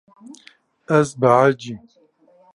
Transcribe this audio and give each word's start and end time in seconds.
Ez 0.97 1.09
behecîm. 1.21 1.79